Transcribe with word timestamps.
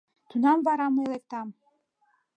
Тунам 0.29 0.59
вара 0.67 0.87
мый 0.95 1.07
лектам. 1.13 1.47